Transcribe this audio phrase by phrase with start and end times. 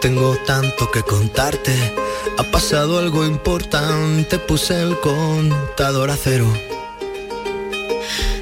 [0.00, 1.72] Tengo tanto que contarte.
[2.38, 6.46] Ha pasado algo importante, puse el contador a cero.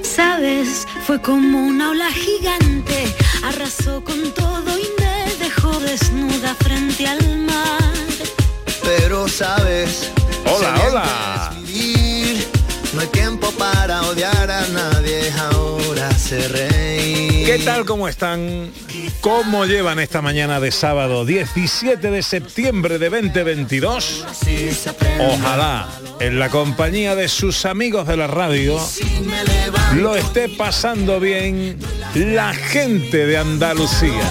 [0.03, 7.39] Sabes, fue como una ola gigante, arrasó con todo y me dejó desnuda frente al
[7.41, 7.95] mar.
[8.83, 10.11] Pero sabes,
[10.47, 11.53] Hola, hola.
[11.63, 12.47] vivir,
[12.93, 17.34] no hay tiempo para odiar a nadie, ahora se reír.
[17.45, 17.85] ¿Qué tal?
[17.85, 18.73] ¿Cómo están?
[19.21, 24.25] ¿Cómo llevan esta mañana de sábado 17 de septiembre de 2022?
[25.21, 25.87] Ojalá
[26.21, 28.81] en la compañía de sus amigos de la radio
[29.97, 31.79] lo esté pasando bien
[32.15, 34.23] la gente de Andalucía.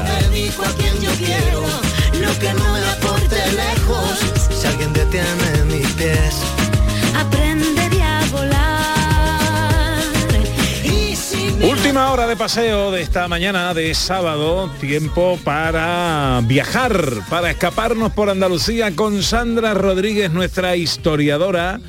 [11.94, 16.92] Última hora de paseo de esta mañana de sábado, tiempo para viajar,
[17.30, 21.80] para escaparnos por Andalucía con Sandra Rodríguez, nuestra historiadora,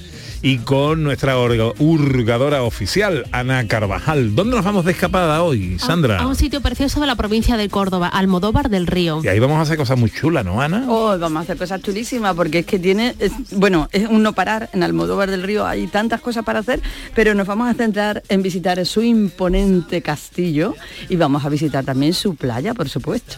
[0.45, 4.35] y con nuestra hurgadora oficial, Ana Carvajal.
[4.35, 6.21] ¿Dónde nos vamos de escapada hoy, Sandra?
[6.21, 9.23] A un sitio precioso de la provincia de Córdoba, Almodóvar del Río.
[9.25, 10.85] Y ahí vamos a hacer cosas muy chulas, ¿no, Ana?
[10.87, 14.35] Oh, vamos a hacer cosas chulísimas porque es que tiene, es- bueno, es un no
[14.35, 14.69] parar.
[14.75, 16.83] En Almodóvar del Río hay tantas cosas para hacer,
[17.15, 20.75] pero nos vamos a centrar en visitar su imponente castillo
[21.09, 23.37] y vamos a visitar también su playa, por supuesto.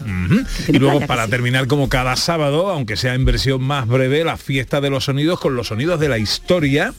[0.67, 1.31] Y luego para sí.
[1.31, 5.39] terminar como cada sábado, aunque sea en versión más breve, la fiesta de los sonidos
[5.39, 6.93] con los sonidos de la historia,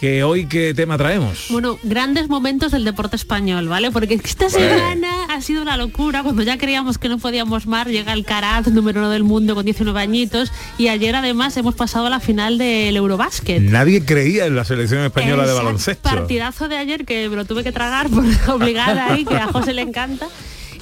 [0.00, 1.46] que hoy qué tema traemos.
[1.50, 3.90] Bueno, grandes momentos del deporte español, ¿vale?
[3.90, 6.22] Porque esta semana ha sido una locura.
[6.22, 9.64] Cuando ya creíamos que no podíamos más, llega el Caraz, número uno del mundo, con
[9.64, 10.52] 19 añitos.
[10.78, 13.62] Y ayer además hemos pasado a la final del Eurobásquet.
[13.62, 16.08] Nadie creía en la selección española de baloncesto.
[16.08, 19.72] Partidazo de ayer que me lo tuve que tragar por obligada ahí, que a José
[19.72, 20.28] le encanta.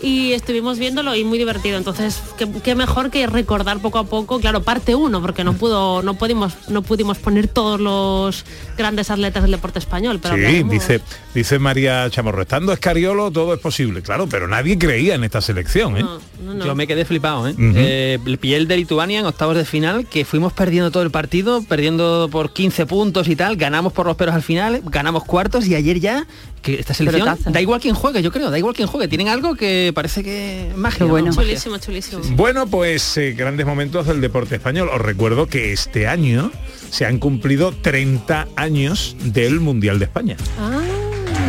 [0.02, 1.78] Y estuvimos viéndolo y muy divertido.
[1.78, 6.02] Entonces, qué, qué mejor que recordar poco a poco, claro, parte uno, porque no pudo,
[6.02, 8.44] no pudimos, no pudimos poner todos los
[8.76, 10.18] grandes atletas del deporte español.
[10.20, 11.00] Pero Sí, dice,
[11.34, 15.96] dice María Chamorro, estando Escariolo todo es posible, claro, pero nadie creía en esta selección,
[15.96, 16.02] ¿eh?
[16.02, 16.64] No, no, no.
[16.66, 17.52] Yo me quedé flipado, ¿eh?
[17.52, 17.72] Ujú.
[17.76, 21.62] Eh, el piel de Lituania en octavos de final, que fuimos perdiendo todo el partido,
[21.62, 25.74] perdiendo por 15 puntos y tal, ganamos por los pelos al final, ganamos cuartos y
[25.74, 26.26] ayer ya,
[26.62, 29.54] que esta selección, da igual quién juegue, yo creo, da igual quién juegue, tienen algo
[29.54, 31.04] que parece que magia.
[31.06, 31.32] Bueno.
[31.32, 32.22] Chulísimo, chulísimo.
[32.30, 34.88] Bueno, pues eh, grandes momentos del deporte español.
[34.94, 36.50] Os recuerdo que este año
[36.90, 40.36] se han cumplido 30 años del Mundial de España.
[40.58, 40.80] Ah,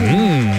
[0.03, 0.51] Mm.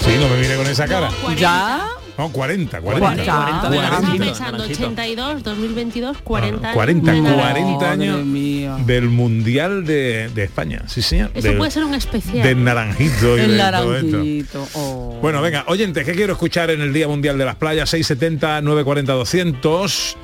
[0.00, 1.08] Sí, no me mire con esa cara.
[1.22, 1.40] 40.
[1.40, 1.97] ¿Ya?
[2.18, 3.24] No, 40, 40.
[3.24, 3.36] Ya.
[3.36, 4.86] 40 de Estaba Naranjito, pensando, Naranjito.
[4.88, 6.74] 82, 2022, 40 años.
[6.74, 7.36] 40, de nada.
[7.52, 10.82] 40 años del Mundial de, de España.
[10.88, 11.30] Sí, señor.
[11.32, 12.42] Eso Del- puede ser un especial.
[12.42, 14.10] Del naranjito y El de todo esto.
[14.10, 14.68] naranjito.
[14.74, 15.18] oh.
[15.22, 17.88] Bueno, venga, oyentes, ¿qué quiero escuchar en el Día Mundial de las Playas?
[17.90, 20.16] 670 940 200.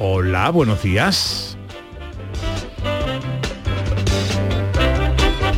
[0.00, 1.56] Hola, buenos días.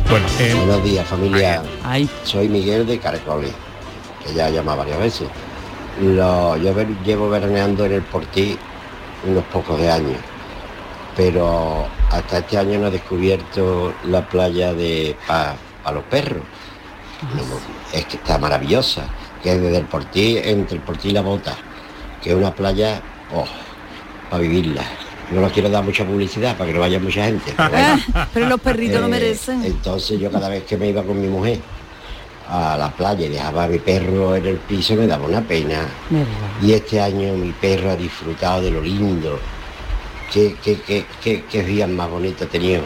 [0.09, 3.51] Bueno, eh, Buenos días familia, Ay, soy Miguel de Caracoles,
[4.25, 5.27] que ya llama varias veces.
[6.01, 8.57] Lo- yo ver- llevo veraneando en el Portí
[9.27, 10.17] unos pocos de años,
[11.15, 15.55] pero hasta este año no he descubierto la playa de para
[15.93, 16.43] los perros.
[17.33, 17.41] No,
[17.97, 19.03] es que está maravillosa,
[19.41, 21.55] que es desde el Portí, entre el Portí y la Bota,
[22.21, 23.01] que es una playa
[23.33, 23.45] oh,
[24.29, 24.83] para vivirla.
[25.31, 27.53] No nos quiero dar mucha publicidad para que no vaya mucha gente.
[27.55, 28.27] pero bueno.
[28.33, 29.63] pero los perritos lo Eh, merecen.
[29.63, 31.59] Entonces yo cada vez que me iba con mi mujer
[32.47, 35.87] a la playa y dejaba a mi perro en el piso me daba una pena.
[36.61, 39.39] Y este año mi perro ha disfrutado de lo lindo.
[40.31, 42.83] Qué, qué, qué, qué, qué días más bonitos ha tenido.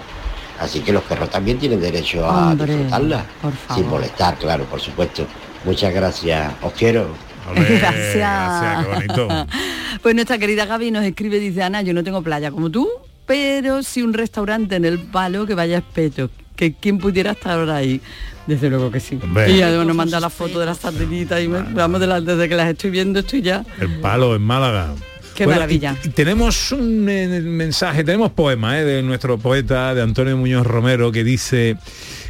[0.59, 3.25] Así que los perros también tienen derecho a Hombre, disfrutarla.
[3.41, 3.81] por favor.
[3.81, 5.25] Sin molestar, claro, por supuesto.
[5.65, 6.53] Muchas gracias.
[6.61, 7.07] Os quiero.
[7.55, 8.15] Gracias.
[8.15, 9.27] gracias, qué bonito.
[10.03, 12.87] Pues nuestra querida Gaby nos escribe, dice Ana, yo no tengo playa como tú,
[13.25, 16.29] pero sí un restaurante en el palo que vaya a espeto.
[16.59, 18.01] Que quien pudiera estar ahora ahí.
[18.45, 19.17] Desde luego que sí.
[19.23, 19.49] Hombre.
[19.49, 22.49] Y además nos manda la foto de las sardinitas y me- vamos de las- desde
[22.49, 23.63] que las estoy viendo estoy ya.
[23.79, 24.93] El palo en Málaga.
[25.35, 25.95] Qué maravilla.
[26.03, 30.67] y- y tenemos un eh, mensaje, tenemos poema eh, de nuestro poeta, de Antonio Muñoz
[30.67, 31.77] Romero, que dice,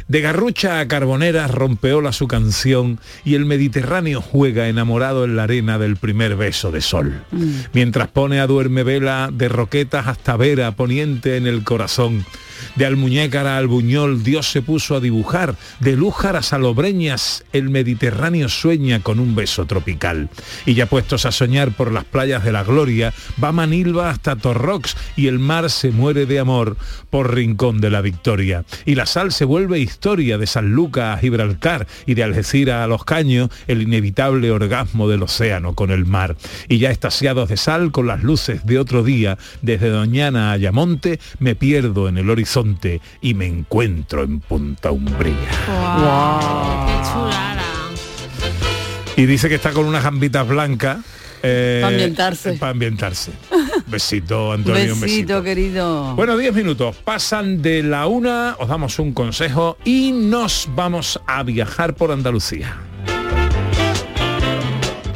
[0.06, 5.76] De Garrucha a Carbonera rompeola su canción y el Mediterráneo juega enamorado en la arena
[5.78, 7.24] del primer beso de sol.
[7.72, 12.24] Mientras pone a duerme vela de roquetas hasta vera poniente en el corazón.
[12.76, 18.48] De Almuñécara al Buñol Dios se puso a dibujar, de Lújar a Salobreñas el Mediterráneo
[18.48, 20.28] sueña con un beso tropical.
[20.66, 23.12] Y ya puestos a soñar por las playas de la gloria,
[23.42, 26.76] va Manilva hasta Torrox y el mar se muere de amor
[27.10, 28.64] por Rincón de la Victoria.
[28.84, 32.86] Y la sal se vuelve historia de San Lucas a Gibraltar y de Algeciras a
[32.86, 36.36] Los Caños, el inevitable orgasmo del océano con el mar.
[36.68, 41.20] Y ya estasiados de sal con las luces de otro día, desde Doñana a Ayamonte,
[41.38, 42.49] me pierdo en el horizonte
[43.20, 45.34] y me encuentro en Punta Umbría.
[45.34, 47.62] ¡Qué chulada!
[49.16, 50.98] Y dice que está con unas gambitas blancas.
[51.42, 52.52] eh, Pa' ambientarse.
[52.54, 53.32] Para ambientarse.
[53.86, 55.42] Besito, Antonio, un besito, besito.
[55.42, 56.14] querido.
[56.16, 56.96] Bueno, 10 minutos.
[56.96, 62.76] Pasan de la una, os damos un consejo y nos vamos a viajar por Andalucía.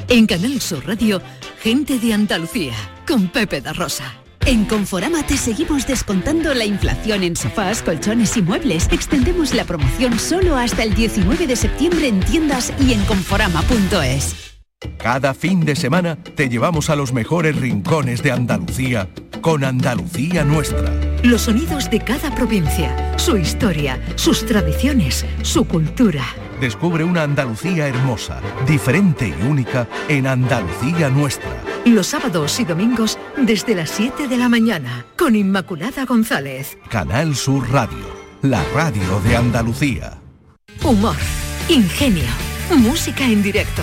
[0.08, 1.20] En Canal Sur Radio,
[1.62, 2.75] gente de Andalucía,
[3.06, 4.12] con Pepe da Rosa.
[4.46, 8.88] En Conforama te seguimos descontando la inflación en sofás, colchones y muebles.
[8.93, 14.61] Extendemos la promoción solo hasta el 19 de septiembre en tiendas y en conforama.es.
[14.99, 19.08] Cada fin de semana te llevamos a los mejores rincones de Andalucía
[19.41, 20.93] con Andalucía Nuestra.
[21.23, 26.23] Los sonidos de cada provincia, su historia, sus tradiciones, su cultura.
[26.61, 31.53] Descubre una Andalucía hermosa, diferente y única en Andalucía Nuestra.
[31.84, 36.78] Los sábados y domingos desde las 7 de la mañana, con Inmaculada González.
[36.88, 38.06] Canal Sur Radio,
[38.40, 40.14] la radio de Andalucía.
[40.82, 41.16] Humor,
[41.69, 42.25] ingenio,
[42.70, 43.82] música en directo,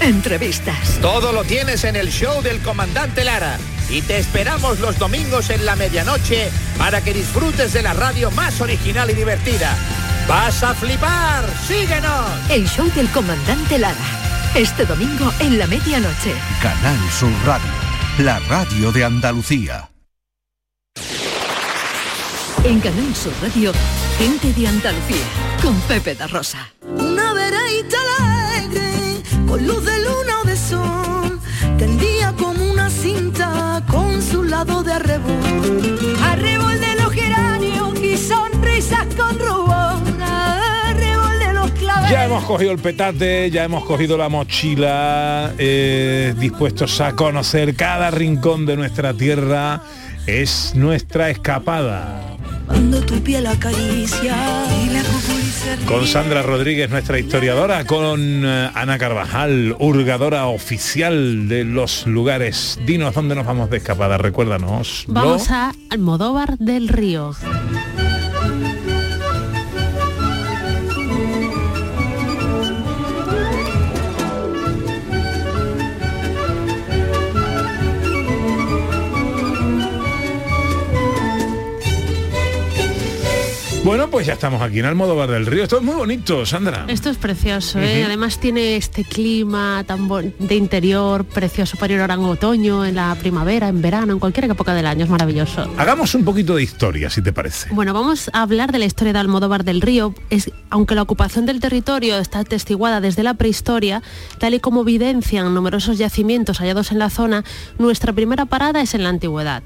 [0.00, 0.98] entrevistas.
[1.02, 3.58] Todo lo tienes en el show del comandante Lara.
[3.90, 8.62] Y te esperamos los domingos en la medianoche para que disfrutes de la radio más
[8.62, 9.76] original y divertida.
[10.26, 11.44] ¡Vas a flipar!
[11.68, 12.30] ¡Síguenos!
[12.48, 14.21] El show del comandante Lara.
[14.54, 16.34] Este domingo en la medianoche.
[16.60, 17.70] Canal Sur Radio,
[18.18, 19.88] la radio de Andalucía.
[22.62, 23.72] En Canal Sur Radio,
[24.18, 25.24] gente de Andalucía,
[25.62, 26.70] con Pepe da Rosa.
[26.82, 31.40] Una vereita alegre, con luz de luna o de sol,
[31.78, 35.40] tendía como una cinta con su lado de arrebol.
[36.24, 39.71] Arrebol de los geranios y sonrisas con rubor,
[42.12, 48.10] Ya hemos cogido el petate, ya hemos cogido la mochila, eh, dispuestos a conocer cada
[48.10, 49.80] rincón de nuestra tierra.
[50.26, 52.36] Es nuestra escapada.
[52.66, 54.36] Cuando tu piel acaricia
[54.84, 55.86] y la cucuy se ríe.
[55.86, 62.78] Con Sandra Rodríguez, nuestra historiadora, con eh, Ana Carvajal, hurgadora oficial de los lugares.
[62.84, 65.06] Dinos dónde nos vamos de escapada, recuérdanos.
[65.08, 67.34] Vamos a Almodóvar del Río.
[83.84, 85.64] Bueno, pues ya estamos aquí en Almodóvar del Río.
[85.64, 86.84] Esto es muy bonito, Sandra.
[86.86, 88.04] Esto es precioso, ¿eh?
[88.04, 90.08] Además tiene este clima tan
[90.38, 94.44] de interior precioso para ir ahora en otoño, en la primavera, en verano, en cualquier
[94.44, 95.68] época del año, es maravilloso.
[95.76, 97.70] Hagamos un poquito de historia, si te parece.
[97.74, 100.14] Bueno, vamos a hablar de la historia de Almodóvar del Río.
[100.30, 104.00] Es, aunque la ocupación del territorio está atestiguada desde la prehistoria,
[104.38, 107.42] tal y como evidencian numerosos yacimientos hallados en la zona,
[107.80, 109.64] nuestra primera parada es en la antigüedad.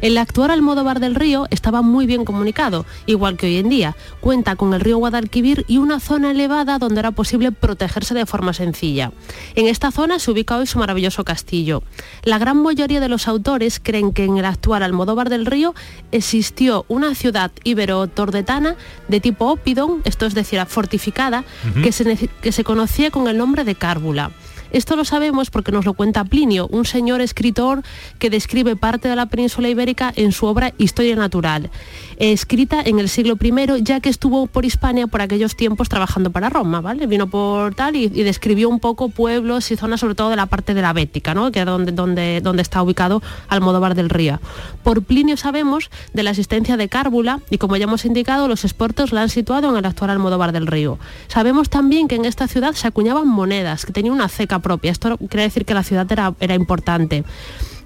[0.00, 3.96] El actual Almodóvar del Río estaba muy bien comunicado, igual que hoy en día.
[4.20, 8.52] Cuenta con el río Guadalquivir y una zona elevada donde era posible protegerse de forma
[8.52, 9.12] sencilla.
[9.54, 11.82] En esta zona se ubica hoy su maravilloso castillo.
[12.24, 15.74] La gran mayoría de los autores creen que en el actual Almodóvar del Río
[16.12, 18.76] existió una ciudad ibero-tordetana
[19.08, 21.44] de tipo ópidon, esto es decir, fortificada,
[21.82, 24.30] que, se, que se conocía con el nombre de Cárbula.
[24.76, 27.82] Esto lo sabemos porque nos lo cuenta Plinio, un señor escritor
[28.18, 31.70] que describe parte de la península ibérica en su obra Historia Natural,
[32.18, 36.50] escrita en el siglo I, ya que estuvo por Hispania por aquellos tiempos trabajando para
[36.50, 37.06] Roma, ¿vale?
[37.06, 40.44] Vino por tal y, y describió un poco pueblos y zonas, sobre todo de la
[40.44, 41.50] parte de la Bética, ¿no?
[41.50, 44.40] Que es donde, donde, donde está ubicado Almodóvar del Río.
[44.82, 49.12] Por Plinio sabemos de la existencia de Cárbula y como ya hemos indicado, los expertos
[49.12, 50.98] la han situado en el actual Almodóvar del Río.
[51.28, 54.90] Sabemos también que en esta ciudad se acuñaban monedas, que tenía una ceca propia.
[54.90, 57.22] Esto quiere decir que la ciudad era, era importante.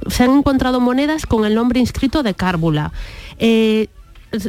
[0.09, 2.91] Se han encontrado monedas con el nombre inscrito de Cárbula.
[3.39, 3.89] Eh,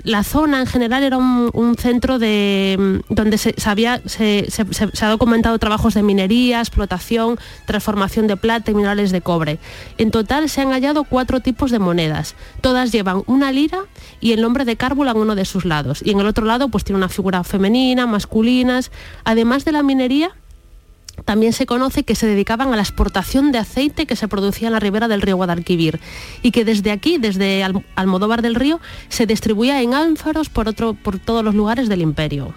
[0.04, 2.78] la zona en general era un, centro de
[3.10, 8.70] mm, donde se, había- se- se ha documentado trabajos de minería, explotación, transformación de plata
[8.70, 9.58] y minerales de cobre.
[9.98, 12.36] En total se han hallado cuatro tipos de monedas.
[12.62, 13.80] Todas llevan una lira
[14.20, 16.02] y el nombre de Cárbula en uno de sus lados.
[16.06, 18.92] Y en el otro lado pues tiene una figura femenina, masculinas.
[19.24, 20.30] Además de la minería,
[21.26, 24.74] también se conoce que se dedicaban a la exportación de aceite que se producía en
[24.74, 26.00] la ribera del río Guadalquivir
[26.42, 30.94] y que desde aquí, desde Al- Almodóvar del Río, se distribuía en ánfaros por, otro,
[30.94, 32.54] por todos los lugares del imperio.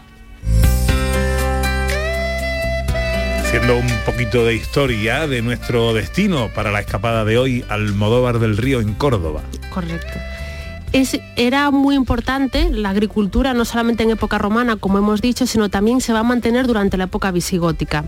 [3.41, 8.57] Haciendo un poquito de historia de nuestro destino para la escapada de hoy, Almodóvar del
[8.57, 9.43] Río en Córdoba.
[9.73, 10.13] Correcto.
[10.95, 15.69] Es- era muy importante la agricultura, no solamente en época romana, como hemos dicho, sino
[15.69, 18.05] también se va a mantener durante la época visigótica.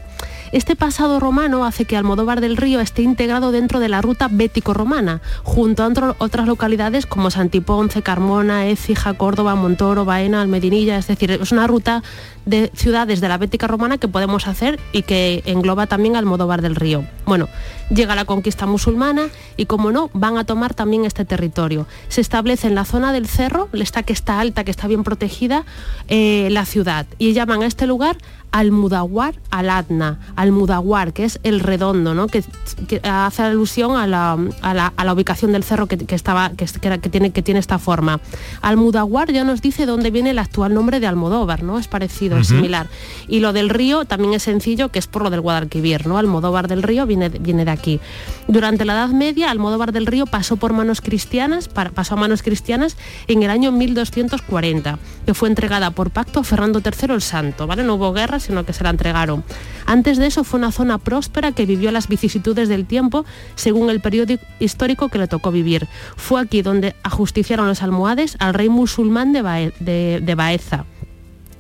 [0.53, 5.21] Este pasado romano hace que Almodóvar del Río esté integrado dentro de la ruta bético-romana,
[5.43, 11.51] junto a otras localidades como Santiponce, Carmona, Écija, Córdoba, Montoro, Baena, Almedinilla, es decir, es
[11.51, 12.05] una ruta
[12.45, 16.77] de ciudades de la bética romana que podemos hacer y que engloba también Almodóvar del
[16.77, 17.05] Río.
[17.27, 17.49] Bueno,
[17.91, 21.89] llega la conquista musulmana y como no, van a tomar también este territorio.
[22.09, 25.65] Se establece en la zona del cerro, esta que está alta, que está bien protegida,
[26.07, 28.17] eh, la ciudad y llaman a este lugar
[28.59, 32.27] Almudawar al Adna, Almudawar, que es el redondo, ¿no?
[32.27, 32.43] que,
[32.89, 36.51] que hace alusión a la, a la- a la ubicación del cerro que, que estaba,
[36.51, 38.21] que, es- que tiene, que tiene esta forma.
[38.63, 41.79] Almudawar ya nos dice dónde viene el actual nombre de Almodóvar, ¿no?
[41.79, 42.89] Es parecido, es similar.
[43.29, 46.17] Y lo del río también es sencillo, que es por lo del Guadalquivir, ¿no?
[46.19, 48.01] Almodóvar del Río viene, de- viene de aquí.
[48.49, 52.43] Durante la Edad Media, Almodóvar del Río pasó por manos cristianas, para- pasó a manos
[52.43, 52.97] cristianas
[53.27, 57.83] en el año 1240, que fue entregada por pacto a Fernando III el Santo, ¿vale?
[57.83, 58.13] No hubo
[58.47, 59.45] sino que se la entregaron.
[59.85, 63.25] Antes de eso fue una zona próspera que vivió las vicisitudes del tiempo
[63.55, 65.89] según el periodo histórico que le tocó vivir.
[66.17, 70.85] Fue aquí donde ajusticiaron los almohades al rey musulmán de, de- de Baeza.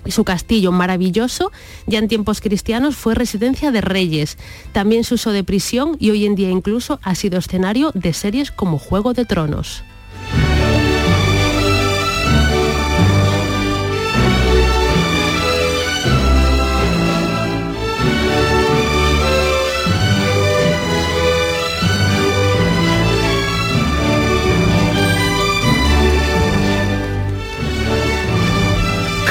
[0.09, 1.50] Su castillo maravilloso,
[1.88, 4.38] ya en tiempos cristianos, fue residencia de reyes.
[4.71, 8.52] También se usó de prisión y hoy en día incluso ha sido escenario de series
[8.52, 9.83] como Juego de Tronos.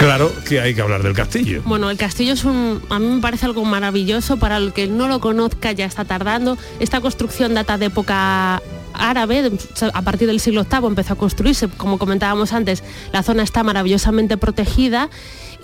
[0.06, 1.64] Claro que hay que hablar del castillo.
[1.66, 5.08] Bueno, el castillo es un, a mí me parece algo maravilloso, para el que no
[5.08, 6.60] lo conozca ya está tardando.
[6.80, 8.62] Esta construcción data de época
[8.94, 9.52] árabe,
[9.94, 12.84] a partir del siglo VIII empezó a construirse, como comentábamos antes,
[13.14, 15.10] la zona está maravillosamente protegida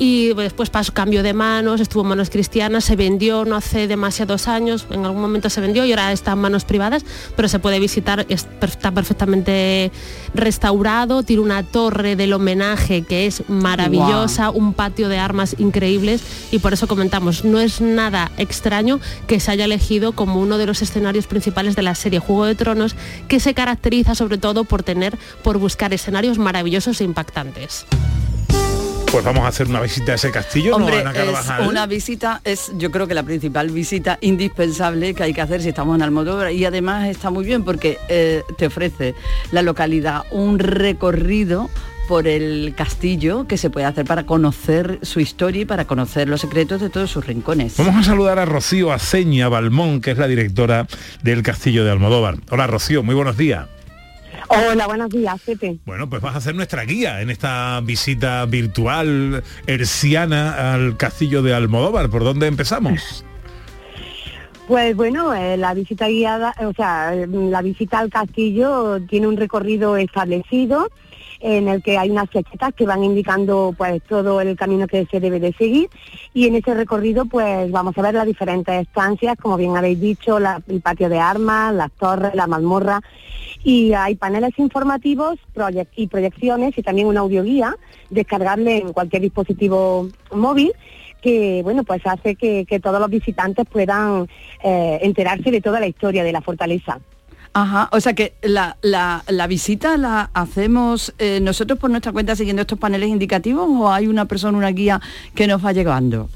[0.04, 4.48] y después pasó cambio de manos, estuvo en manos cristianas, se vendió no hace demasiados
[4.48, 7.06] años, en algún momento se vendió y ahora está en manos privadas,
[7.36, 9.92] pero se puede visitar, es- está perfectamente
[10.34, 16.58] restaurado, tiene una torre del homenaje que es maravillosa, un patio de armas increíbles y
[16.58, 20.82] por eso comentamos, no es nada extraño que se haya elegido como uno de los
[20.82, 22.96] escenarios principales de la serie Juego de Tronos,
[23.28, 27.86] que se caracteriza sobre todo por tener, por buscar escenarios maravillosos e impactantes.
[29.12, 31.68] Pues vamos a hacer una visita a ese castillo, Hombre, ¿no, Ana es Carvajal?
[31.68, 35.68] una visita, es yo creo que la principal visita indispensable que hay que hacer si
[35.68, 39.14] estamos en Almodóvar y además está muy bien porque eh, te ofrece
[39.52, 41.70] la localidad un recorrido
[42.08, 46.40] por el castillo que se puede hacer para conocer su historia y para conocer los
[46.40, 47.76] secretos de todos sus rincones.
[47.78, 50.88] Vamos a saludar a Rocío Aceña Balmón, que es la directora
[51.22, 52.38] del Castillo de Almodóvar.
[52.50, 53.68] Hola Rocío, muy buenos días.
[54.54, 55.78] Hola, buenos días, Pepe.
[55.86, 61.54] Bueno, pues vas a ser nuestra guía en esta visita virtual herciana al Castillo de
[61.54, 62.10] Almodóvar.
[62.10, 63.24] ¿Por dónde empezamos?
[64.68, 69.96] Pues bueno, eh, la visita guiada, o sea, la visita al castillo tiene un recorrido
[69.98, 70.90] establecido
[71.40, 75.20] en el que hay unas flechitas que van indicando pues todo el camino que se
[75.20, 75.90] debe de seguir
[76.36, 80.40] y en ese recorrido pues vamos a ver las diferentes estancias, como bien habéis dicho,
[80.40, 83.02] la- el patio de armas, las torres, la mazmorra
[83.64, 85.38] y hay paneles informativos
[85.96, 87.76] y proyecciones y también una audioguía
[88.10, 90.72] descargable en cualquier dispositivo móvil
[91.22, 94.28] que bueno pues hace que, que todos los visitantes puedan
[94.64, 97.00] eh, enterarse de toda la historia de la fortaleza.
[97.54, 102.36] Ajá, o sea que la, la- la visita la hacemos eh, nosotros por nuestra cuenta
[102.36, 105.02] siguiendo estos paneles indicativos o hay una persona, una guía
[105.36, 106.30] que nos va llevando.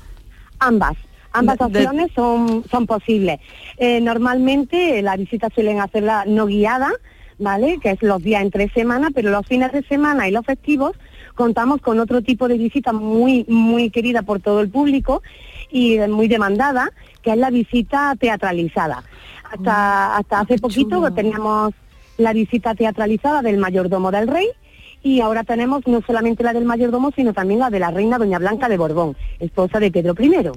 [0.59, 0.95] Ambas,
[1.31, 3.39] ambas de- opciones son, son posibles.
[3.77, 6.91] Eh, normalmente la visita suelen hacerla no guiada,
[7.39, 7.79] ¿vale?
[7.81, 10.93] Que es los días entre semana, pero los fines de semana y los festivos
[11.35, 15.21] contamos con otro tipo de visita muy, muy querida por todo el público
[15.69, 19.03] y muy demandada, que es la visita teatralizada.
[19.51, 21.73] Hasta, hasta hace poquito teníamos
[22.17, 24.47] la visita teatralizada del mayordomo del rey
[25.03, 28.39] y ahora tenemos no solamente la del mayordomo, sino también la de la reina Doña
[28.39, 30.51] Blanca de Borbón, esposa de Pedro I.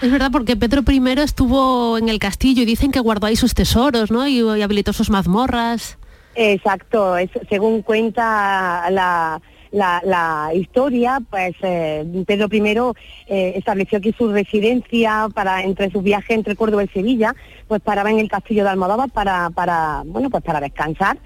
[0.00, 3.54] Es verdad, porque Pedro I estuvo en el castillo y dicen que guardó ahí sus
[3.54, 4.26] tesoros, ¿no?
[4.28, 5.98] Y, y habilitó sus mazmorras.
[6.34, 12.94] Exacto, es- según cuenta la, la, la historia, pues eh, Pedro I
[13.26, 17.34] eh, estableció aquí su residencia para entre sus viajes entre Córdoba y Sevilla,
[17.68, 21.18] pues paraba en el castillo de Almodóvar para, para bueno pues para descansar.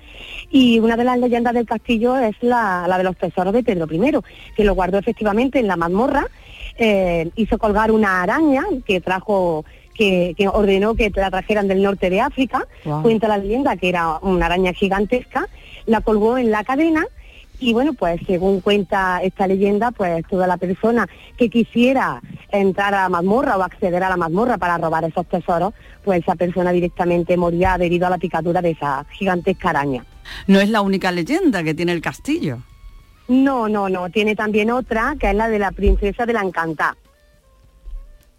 [0.50, 3.87] Y una de las leyendas del castillo es la, la de los tesoros de Pedro
[3.90, 4.12] I,
[4.56, 6.26] que lo guardó efectivamente en la mazmorra,
[6.78, 9.64] eh, hizo colgar una araña que trajo
[9.95, 12.66] que, que ordenó que la trajeran del norte de África,
[13.02, 15.49] cuenta la leyenda que era una araña gigantesca,
[15.87, 17.06] la colgó en la cadena
[17.59, 23.02] y bueno, pues según cuenta esta leyenda, pues toda la persona que quisiera entrar a
[23.02, 25.73] la mazmorra o acceder a la mazmorra para robar esos tesoros,
[26.04, 30.04] pues esa persona directamente moría debido a la picadura de esa gigantesca araña.
[30.47, 32.59] No es la única leyenda que tiene el castillo.
[33.28, 36.97] No, no, no, tiene también otra que es la de la princesa de la Encantá.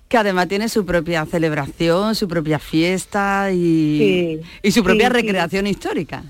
[0.08, 3.58] Que además tiene su propia celebración, su propia fiesta y,
[3.98, 5.22] Sí, y su propia sí, sí.
[5.22, 6.24] recreación histórica.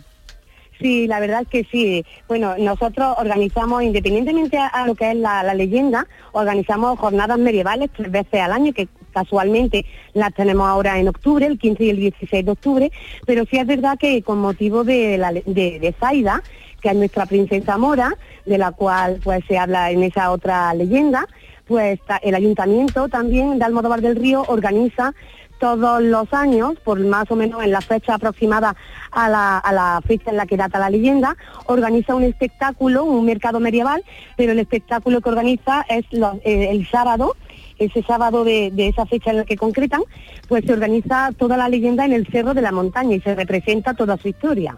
[0.80, 2.06] Sí, la verdad es que sí.
[2.28, 7.90] Bueno, nosotros organizamos, independientemente a, a lo que es la, la leyenda, organizamos jornadas medievales
[7.96, 11.98] tres veces al año, que casualmente las tenemos ahora en octubre, el 15 y el
[11.98, 12.92] 16 de octubre,
[13.26, 16.44] pero sí es verdad que con motivo de, la, de, de Zaida,
[16.82, 21.28] que es nuestra princesa mora, de la cual pues se habla en esa otra leyenda,
[21.66, 25.14] pues el ayuntamiento también de Almodóvar del Río organiza
[25.60, 28.76] todos los años, por más o menos en la fecha aproximada
[29.12, 33.26] a la, a la fecha en la que data la leyenda, organiza un espectáculo, un
[33.26, 34.04] mercado medieval,
[34.36, 36.06] pero el espectáculo que organiza es
[36.44, 37.36] eh, el sábado,
[37.80, 40.02] ese sábado de, de esa fecha en la que concretan,
[40.48, 43.94] pues se organiza toda la leyenda en el Cerro de la Montaña y se representa
[43.94, 44.76] toda su historia.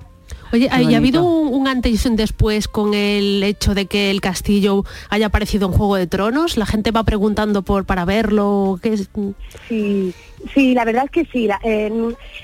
[0.51, 3.85] Oye, Qué ¿y ha habido un, un antes y un después con el hecho de
[3.85, 6.57] que el castillo haya aparecido en Juego de Tronos?
[6.57, 8.79] La gente va preguntando por para verlo.
[8.81, 9.09] ¿qué es?
[9.67, 10.13] Sí,
[10.53, 11.47] sí, la verdad es que sí.
[11.47, 11.91] la- eh,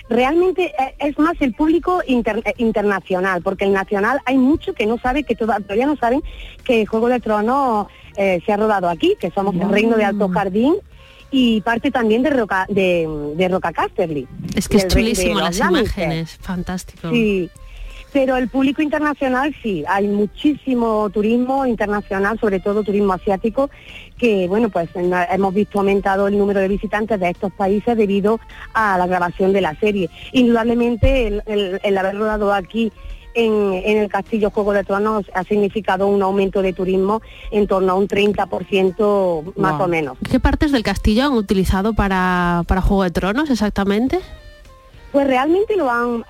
[0.09, 4.85] realmente eh, es más el público inter- eh, internacional, porque el nacional hay mucho que
[4.85, 6.21] no sabe, que toda- todavía no saben
[6.63, 7.87] que Juego de Tronos
[8.17, 10.75] eh, se ha rodado aquí, que somos el reino de Alto Jardín
[11.31, 14.25] y parte también de Roca, de, de Roca Casterly.
[14.55, 16.03] Es que es chulísimo las Lannister.
[16.05, 17.09] imágenes, fantástico.
[17.09, 17.49] Sí,
[18.15, 23.69] pero el público internacional sí, hay muchísimo turismo internacional, sobre todo turismo asiático,
[24.17, 28.39] que bueno, pues hemos visto aumentado el número de visitantes de estos países debido
[28.73, 30.09] a la grabación de la serie.
[30.31, 32.89] Indudablemente el, el- el haber rodado aquí
[33.33, 37.91] en, en el Castillo Juego de Tronos ha significado un aumento de turismo en torno
[37.91, 39.81] a un 30% más Wow.
[39.83, 40.17] o menos.
[40.31, 44.19] ¿Qué partes del castillo han utilizado para, para Juego de Tronos exactamente?
[45.11, 46.23] Pues realmente lo han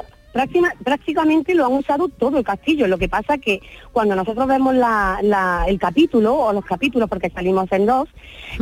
[0.84, 2.88] prácticamente lo han usado todo el castillo.
[2.88, 7.30] Lo que pasa que cuando nosotros vemos la- la- el capítulo o los capítulos, porque
[7.30, 8.10] salimos en dos,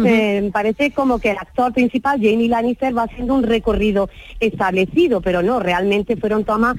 [0.05, 4.09] eh, parece como que el actor principal, Jamie Lannister, va haciendo un recorrido
[4.39, 6.75] establecido, pero no, realmente fueron tomas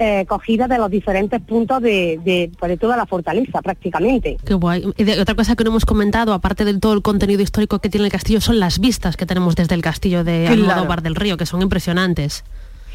[0.00, 4.36] eh, cogidas de los diferentes puntos de, de, pues, de toda la fortaleza prácticamente.
[4.44, 4.84] Qué guay.
[4.96, 7.88] Y de- otra cosa que no hemos comentado, aparte de todo el contenido histórico que
[7.88, 10.62] tiene el castillo, son las vistas que tenemos desde el castillo de Claro.
[10.72, 12.44] Almodóvar del Río, que son impresionantes.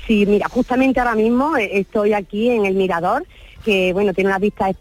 [0.07, 3.25] Sí, mira, justamente ahora mismo eh, estoy aquí en el Mirador,
[3.63, 4.75] que bueno, tiene unas vistas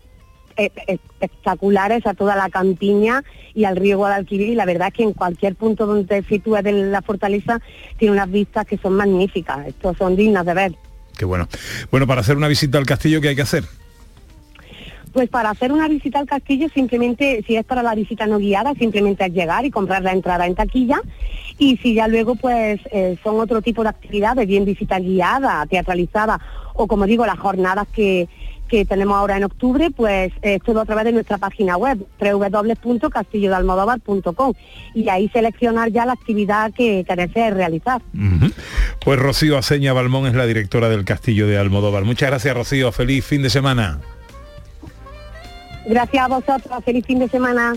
[0.56, 3.22] es- es- espectaculares a toda la campiña
[3.54, 6.62] y al río Guadalquivir y la verdad es que en cualquier punto donde te sitúes
[6.64, 7.61] de la fortaleza
[7.98, 10.74] tiene unas vistas que son magníficas, estos son dignas de ver.
[11.16, 11.48] Qué bueno.
[11.90, 13.64] Bueno, para hacer una visita al castillo, ¿qué hay que hacer?
[15.12, 18.75] Pues para hacer una visita al castillo, simplemente, si es para la visita no guiada,
[18.75, 21.01] simplemente es llegar y comprar la entrada en taquilla.
[21.59, 26.40] Y si ya luego, pues, eh, son otro tipo de actividades, bien visita guiada, teatralizada,
[26.75, 28.29] o como digo, las jornadas que,
[28.72, 34.55] que tenemos ahora en octubre, pues es todo a través de nuestra página web, www.castillodealmodóvar.com.
[34.94, 38.01] Y ahí seleccionar ya la actividad que, que desees realizar.
[39.05, 42.05] Pues Rocío Aceña Balmón es la directora del castillo de Almodóvar.
[42.05, 42.92] Muchas gracias, Rocío.
[42.92, 44.01] Feliz fin de semana.
[45.84, 47.74] Gracias a vosotros, feliz fin de semana.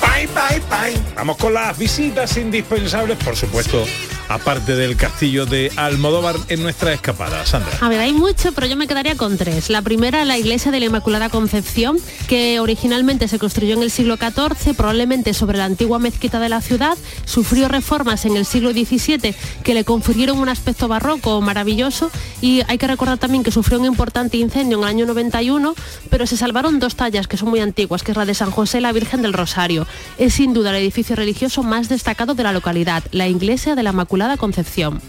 [0.00, 1.14] Bye, bye, bye.
[1.16, 3.84] Vamos con las visitas indispensables, por supuesto,
[4.32, 7.44] aparte del castillo de Almodóvar en nuestra escapada.
[7.44, 7.72] Sandra.
[7.80, 9.68] A ver, hay mucho, pero yo me quedaría con tres.
[9.68, 14.16] La primera, la iglesia de la Inmaculada Concepción, que originalmente se construyó en el siglo
[14.16, 19.34] XIV, probablemente sobre la antigua mezquita de la ciudad, sufrió reformas en el siglo XVII
[19.62, 23.86] que le confirieron un aspecto barroco maravilloso y hay que recordar también que sufrió un
[23.86, 25.74] importante incendio en el año 91,
[26.08, 28.78] pero se salvaron dos tallas que son muy antiguas, que es la de San José
[28.78, 29.86] y la Virgen del Rosario.
[30.16, 33.90] Es sin duda el edificio religioso más destacado de la localidad, la iglesia de la
[33.90, 35.00] Inmaculada Concepción.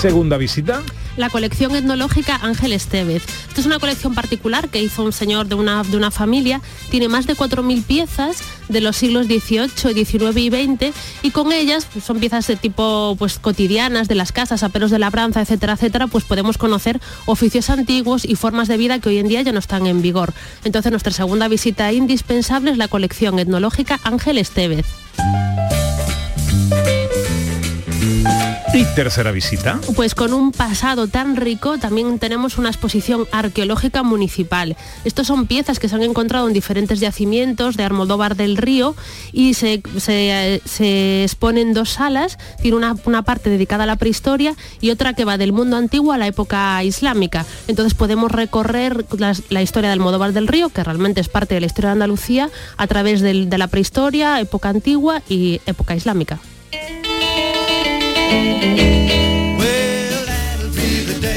[0.00, 0.82] segunda visita?
[1.18, 3.24] la colección etnológica Ángel Estevez.
[3.48, 7.08] Esta es una colección particular que hizo un señor de una, de una familia, tiene
[7.08, 8.36] más de 4.000 piezas
[8.68, 13.16] de los siglos XVIII, XIX y XX y con ellas pues, son piezas de tipo
[13.18, 18.24] pues, cotidianas de las casas, aperos de labranza, etcétera, etcétera, pues podemos conocer oficios antiguos
[18.24, 20.32] y formas de vida que hoy en día ya no están en vigor.
[20.62, 24.86] Entonces nuestra segunda visita indispensable es la colección etnológica Ángel Estevez.
[28.78, 29.80] ¿Y tercera visita?
[29.96, 34.76] Pues con un pasado tan rico también tenemos una exposición arqueológica municipal.
[35.04, 38.94] Estos son piezas que se han encontrado en diferentes yacimientos de Armodóvar del Río
[39.32, 39.82] y se,
[41.24, 42.38] exponen dos salas.
[42.62, 46.18] Tiene una, parte dedicada a la prehistoria y otra que va del mundo antiguo a
[46.18, 47.46] la época islámica.
[47.66, 49.06] Entonces podemos recorrer
[49.48, 52.48] la historia del Almodóvar del Río, que realmente es parte de la historia de Andalucía,
[52.76, 56.38] a través de la prehistoria, época antigua y época islámica.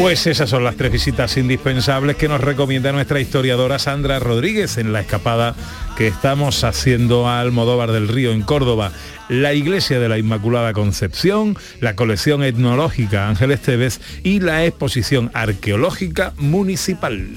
[0.02, 4.94] Pues esas son las tres visitas indispensables que nos recomienda nuestra historiadora Sandra Rodríguez en
[4.94, 5.56] la escapada
[5.96, 8.92] que estamos haciendo a Almodóvar del Río en Córdoba,
[9.30, 16.34] la Iglesia de la Inmaculada Concepción, la colección etnológica Ángel Esteves y la exposición arqueológica
[16.38, 17.30] municipal.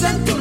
[0.00, 0.39] Bueno, ¿y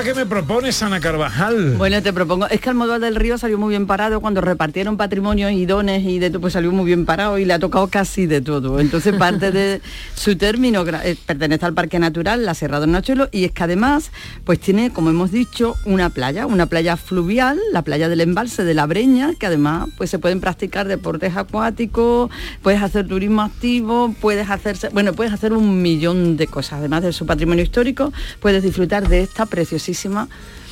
[0.00, 1.74] ahora qué me propones, Ana Carvajal?
[1.76, 5.50] Bueno, te propongo, es que Almodóvar del Río salió muy bien parado cuando repartieron patrimonio
[5.50, 8.24] y dones y de todo, pues salió muy bien parado y le ha tocado casi
[8.24, 8.80] de todo.
[8.80, 9.82] Entonces parte de
[10.14, 14.10] su término eh, pertenece al Parque Natural, la Sierra de Nachuelo, y es que además,
[14.44, 18.72] pues tiene, como hemos dicho, una playa, una playa fluvial, la playa del embalse de
[18.72, 22.30] la Breña, que además pues se pueden practicar deportes acuáticos,
[22.62, 27.12] puedes hacer turismo activo, puedes hacerse, bueno, puedes hacer un millón de cosas, además de
[27.12, 29.44] su patrimonio histórico, puedes disfrutar de esta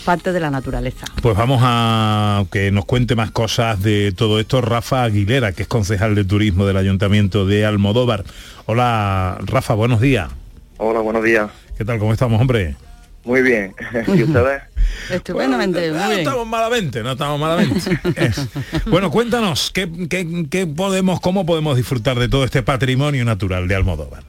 [0.05, 1.07] parte de la naturaleza.
[1.21, 5.69] Pues vamos a que nos cuente más cosas de todo esto Rafa Aguilera, que es
[5.69, 8.25] concejal de turismo del Ayuntamiento de Almodóvar.
[8.67, 10.31] Hola Rafa, buenos días.
[10.79, 11.51] Hola, buenos días.
[11.77, 11.99] ¿Qué tal?
[11.99, 12.77] ¿Cómo estamos, hombre?
[13.25, 13.75] Muy bien.
[14.07, 14.63] ¿Y ustedes?
[15.11, 18.01] Estupendamente, bueno, no, estamos malamente, no estamos malamente.
[18.87, 23.75] bueno, cuéntanos, ¿qué, qué, ¿qué podemos, cómo podemos disfrutar de todo este patrimonio natural de
[23.75, 24.23] Almodóvar?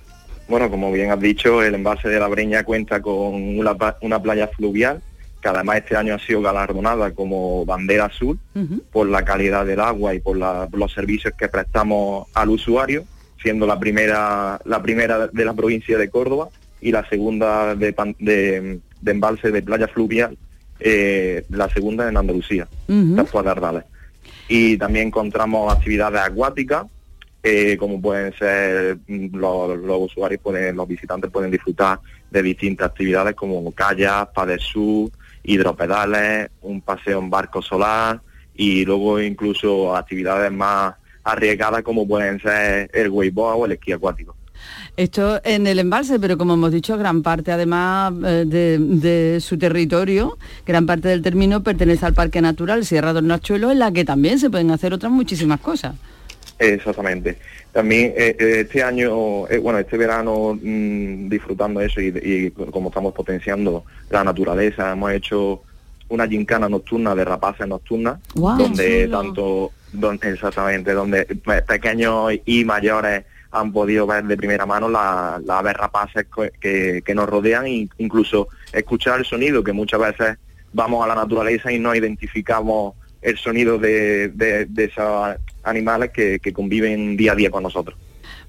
[0.50, 4.48] Bueno, como bien has dicho, el embalse de la Breña cuenta con una, una playa
[4.48, 5.02] fluvial
[5.42, 8.82] que además este año ha sido galardonada como bandera azul uh -huh.
[8.92, 13.06] por la calidad del agua y por, la, por, los servicios que prestamos al usuario,
[13.42, 16.50] siendo la primera, la primera de la provincia de Córdoba
[16.82, 20.38] y la segunda de, de, de embalse de playa fluvial,
[20.80, 23.84] eh, la segunda en Andalucía, uh -huh.
[24.50, 26.86] Y también encontramos actividades acuáticas,
[27.42, 32.00] eh, como pueden ser mm, los, los, usuarios pueden, los visitantes pueden disfrutar
[32.30, 38.22] de distintas actividades como kayak, paddle surf, hidropedales, un paseo en barco solar
[38.56, 44.36] y luego incluso actividades más arriesgadas como pueden ser el wakeboard o el esquí acuático.
[44.98, 49.58] Esto en el embalse, pero como hemos dicho, gran parte además eh, de, de, su
[49.58, 54.04] territorio, gran parte del término pertenece al Parque Natural Sierra del Nachuelo, en la que
[54.04, 55.96] también se pueden hacer otras muchísimas cosas.
[56.60, 57.38] Exactamente.
[57.72, 63.14] También eh, este año, eh, bueno, este verano mmm, disfrutando eso y, y, como estamos
[63.14, 65.62] potenciando la naturaleza, hemos hecho
[66.10, 71.26] una gincana nocturna de rapaces nocturnas, wow, donde tanto, donde, exactamente, donde
[71.68, 76.26] pequeños y mayores han podido ver de primera mano las la aves rapaces
[76.60, 80.38] que, que nos rodean e incluso escuchar el sonido, que muchas veces
[80.74, 86.40] vamos a la naturaleza y no identificamos el sonido de, de, de esos animales que,
[86.40, 87.98] que, conviven día a día con nosotros.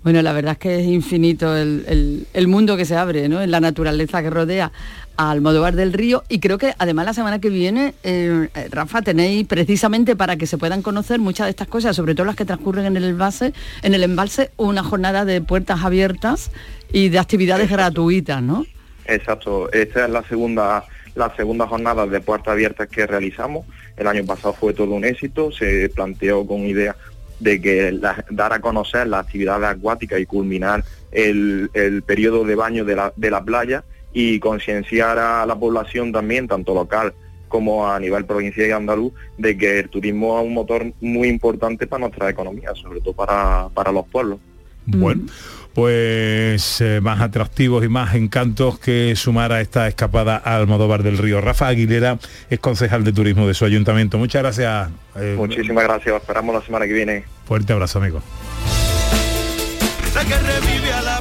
[0.02, 3.42] Bueno, la verdad es que es infinito el, el, el mundo que se abre, ¿no?
[3.42, 4.72] En la naturaleza que rodea
[5.18, 9.46] a Almodóvar del Río y creo que además la semana que viene, eh, Rafa, tenéis
[9.46, 12.86] precisamente para que se puedan conocer muchas de estas cosas, sobre todo las que transcurren
[12.86, 13.52] en el embalse,
[13.82, 16.50] en el embalse, una jornada de puertas abiertas
[16.90, 17.82] y de actividades Exacto.
[17.82, 18.64] gratuitas, ¿no?
[19.04, 23.66] Exacto, esta es la segunda la segunda jornada de puertas abiertas que realizamos.
[24.00, 26.96] El año pasado fue todo un éxito, se planteó con idea
[27.38, 30.82] de que la, dar a conocer las actividades acuáticas y culminar
[31.12, 33.84] el, el periodo de baño de la, de la playa
[34.14, 37.12] y concienciar a la población también, tanto local
[37.48, 41.86] como a nivel provincial y andaluz, de que el turismo es un motor muy importante
[41.86, 44.38] para nuestra economía, sobre todo para, para los pueblos.
[44.86, 45.24] Bueno.
[45.74, 51.18] Pues eh, más atractivos y más encantos que sumar a esta escapada a Almodóvar del
[51.18, 51.40] Río.
[51.40, 52.18] Rafa Aguilera
[52.50, 54.18] es concejal de turismo de su ayuntamiento.
[54.18, 54.90] Muchas gracias.
[55.16, 56.16] Eh, Muchísimas gracias.
[56.16, 57.24] Esperamos la semana que viene.
[57.46, 58.20] Fuerte abrazo, amigo.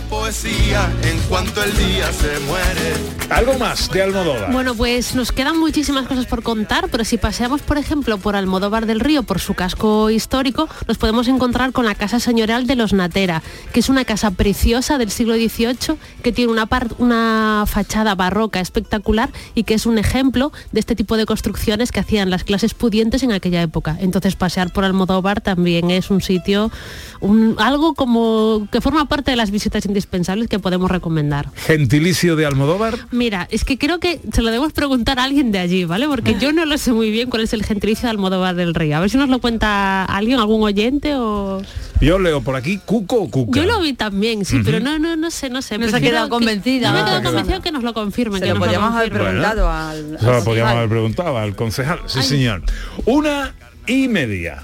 [0.09, 2.93] Poesía en cuanto el día se muere.
[3.29, 4.51] Algo más de Almodóvar.
[4.51, 8.87] Bueno, pues nos quedan muchísimas cosas por contar, pero si paseamos, por ejemplo, por Almodóvar
[8.87, 12.91] del Río, por su casco histórico, nos podemos encontrar con la Casa Señorial de los
[12.91, 16.67] Natera, que es una casa preciosa del siglo XVIII, que tiene una,
[16.97, 21.99] una fachada barroca espectacular y que es un ejemplo de este tipo de construcciones que
[21.99, 23.95] hacían las clases pudientes en aquella época.
[23.99, 26.71] Entonces, pasear por Almodóvar también es un sitio,
[27.19, 31.49] un- algo como que forma parte de las visitas indispensables que podemos recomendar.
[31.55, 32.95] Gentilicio de Almodóvar.
[33.11, 36.07] Mira, es que creo que se lo debemos preguntar a alguien de allí, ¿vale?
[36.07, 38.93] Porque yo no lo sé muy bien cuál es el gentilicio de Almodóvar del Rey.
[38.93, 41.61] A ver si nos lo cuenta alguien, algún oyente o...
[41.99, 43.59] Yo leo por aquí Cuco o Cuca.
[43.59, 45.77] Yo lo vi también, sí, pero no, no, no sé, no sé.
[45.77, 46.87] No se ha Prefiero quedado que- convencida.
[46.89, 48.39] No me he quedado Ah, convencido que nos lo confirmen.
[48.39, 50.15] Se que lo nos podíamos haber preguntado al...
[50.15, 51.99] Eso lo podíamos haber preguntado al concejal.
[52.07, 52.63] Sí, señor.
[53.05, 53.53] Una
[53.85, 54.63] y media.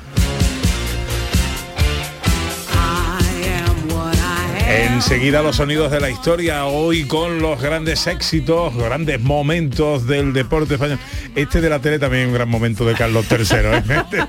[4.68, 10.74] Enseguida los sonidos de la historia, hoy con los grandes éxitos, grandes momentos del deporte
[10.76, 10.98] español.
[11.36, 13.46] Este de la tele también es un gran momento de Carlos III.
[13.52, 13.84] ¿eh?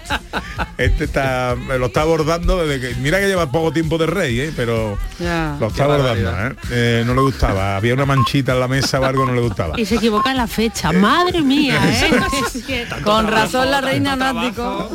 [0.78, 2.94] Este, este está, lo está abordando desde que.
[3.00, 4.52] Mira que lleva poco tiempo de rey, ¿eh?
[4.54, 5.56] pero Ya.
[5.58, 6.30] lo está abordando.
[6.30, 6.54] ¿eh?
[6.70, 7.76] Eh, no le gustaba.
[7.76, 9.78] Había una manchita en la mesa o algo, no le gustaba.
[9.80, 10.92] Y se equivoca en la fecha.
[10.92, 11.78] Madre mía,
[12.68, 12.86] ¿eh?
[13.04, 14.90] Con razón la reina nático.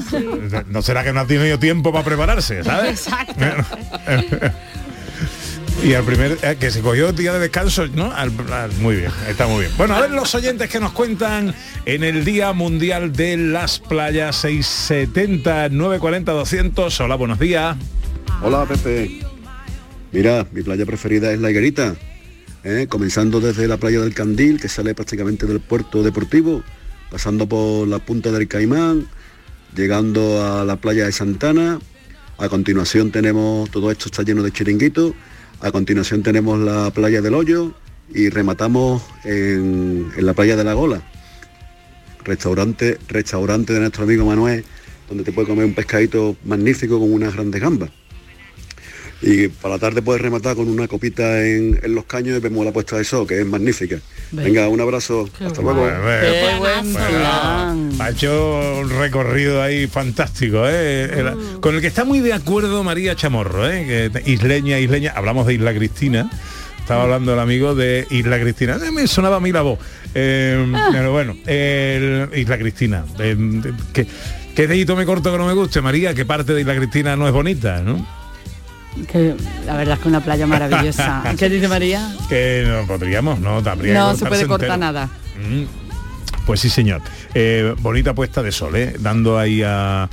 [0.67, 3.07] No será que no ha tenido tiempo para prepararse, ¿sabes?
[3.07, 3.33] Exacto.
[5.83, 8.11] Y al primer eh, que se cogió día de descanso, ¿no?
[8.13, 9.71] Al- al- muy bien, está muy bien.
[9.77, 14.35] Bueno, a ver los oyentes que nos cuentan en el Día Mundial de las Playas
[14.37, 16.99] 670 940 200.
[17.01, 17.75] Hola, buenos días.
[18.43, 19.21] Hola Pepe.
[20.11, 21.95] Mira, mi playa preferida es La Higuerita.
[22.63, 22.85] ¿eh?
[22.87, 26.61] Comenzando desde la playa del Candil, que sale prácticamente del puerto deportivo,
[27.09, 29.07] pasando por la punta del Caimán,
[29.75, 31.79] llegando a la playa de Santana.
[32.37, 35.13] A continuación tenemos, todo esto está lleno de chiringuitos.
[35.63, 37.71] A continuación tenemos la playa del Hoyo
[38.11, 41.03] y rematamos en, la playa de la Gola.
[42.23, 44.65] Restaurante, restaurante de nuestro amigo Manuel,
[45.07, 47.91] donde te puedes comer un pescadito magnífico con unas grandes gambas.
[49.23, 52.65] Y para la tarde puedes rematar con una copita en, en los caños y vemos
[52.65, 53.97] la puesta de sol, que es magnífica.
[54.31, 55.29] Venga, un abrazo.
[55.45, 55.85] Hasta luego.
[55.85, 57.91] Qué buen plan.
[57.99, 61.03] Ha hecho un recorrido ahí fantástico, ¿eh?
[61.03, 64.09] El- con el que está muy de acuerdo María Chamorro, ¿eh?
[64.13, 65.13] Que, isleña, isleña.
[65.15, 66.29] Hablamos de Isla Cristina.
[66.79, 68.79] Estaba hablando el amigo de Isla Cristina.
[68.83, 69.77] Eh, me sonaba a mí la voz.
[70.15, 73.05] Eh, Pero bueno, el- Isla Cristina.
[73.19, 74.07] Eh, de- que,
[74.55, 76.13] ¿Qué dedito me corto que no me guste, María?
[76.15, 78.19] ¿Qué parte de Isla Cristina no es bonita, no?
[79.11, 81.23] Que la verdad es que una playa maravillosa.
[81.37, 82.13] ¿Qué dice María?
[82.29, 83.61] Que no podríamos, ¿no?
[83.61, 84.77] No se puede cortar entero.
[84.77, 85.09] nada.
[85.37, 85.63] Mm,
[86.45, 87.01] Pues sí, señor.
[87.33, 88.95] Eh, bonita puesta de sol, ¿eh?
[88.99, 90.09] Dando ahí a,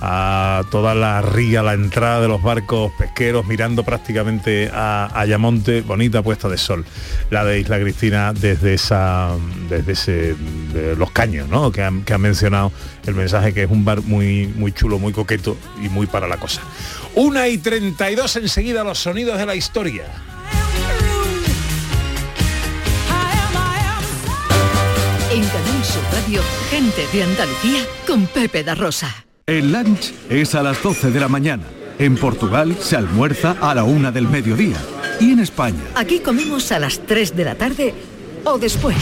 [0.00, 5.80] a toda la ría, la entrada de los barcos pesqueros, mirando prácticamente a Ayamonte.
[5.82, 6.84] Bonita puesta de sol.
[7.30, 9.30] La de Isla Cristina desde esa,
[9.68, 10.34] desde ese,
[10.72, 11.72] de los caños, ¿no?
[11.72, 12.72] Que han, que han mencionado
[13.06, 16.36] el mensaje que es un bar muy, muy chulo, muy coqueto y muy para la
[16.36, 16.62] cosa.
[17.14, 20.04] Una y 32 enseguida los sonidos de la historia.
[25.32, 29.24] En Canal Sur Radio, gente de Andalucía con Pepe da Rosa.
[29.46, 31.64] El lunch es a las 12 de la mañana.
[31.98, 34.76] En Portugal se almuerza a la una del mediodía.
[35.20, 35.82] Y en España.
[35.96, 37.94] Aquí comemos a las 3 de la tarde
[38.44, 38.96] o después.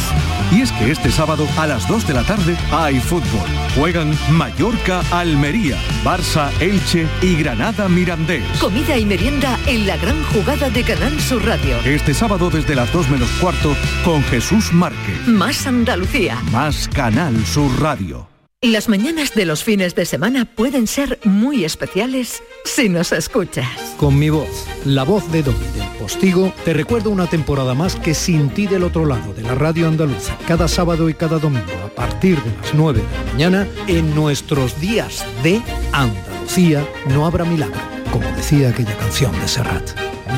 [0.50, 3.48] Y es que este sábado a las 2 de la tarde hay fútbol.
[3.76, 8.44] Juegan Mallorca, Almería, Barça, Elche y Granada Mirandés.
[8.60, 11.76] Comida y merienda en la gran jugada de Canal Sur Radio.
[11.84, 15.26] Este sábado desde las 2 menos cuarto con Jesús Márquez.
[15.26, 16.38] Más Andalucía.
[16.52, 18.37] Más Canal Sur Radio.
[18.62, 23.68] Las mañanas de los fines de semana pueden ser muy especiales si nos escuchas.
[23.96, 28.14] Con mi voz, la voz de Domi del Postigo, te recuerdo una temporada más que
[28.14, 31.88] sin ti del otro lado de la radio andaluza, cada sábado y cada domingo a
[31.94, 37.80] partir de las 9 de la mañana, en nuestros días de Andalucía no habrá milagro,
[38.10, 39.88] como decía aquella canción de Serrat.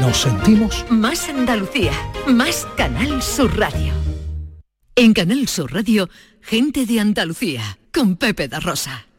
[0.02, 1.92] Nos sentimos Más Andalucía.
[2.26, 3.94] Más Canal Sur Radio.
[4.94, 6.10] En Canal Sur Radio,
[6.42, 9.09] gente de Andalucía con Pepe da Rosa.